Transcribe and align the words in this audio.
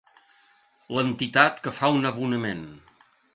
L'entitat 0.97 1.61
que 1.67 1.75
fa 1.81 1.91
un 1.99 2.11
abonament. 2.13 2.65